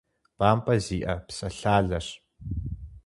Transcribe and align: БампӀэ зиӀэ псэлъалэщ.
БампӀэ 0.37 0.75
зиӀэ 0.85 1.15
псэлъалэщ. 1.27 2.07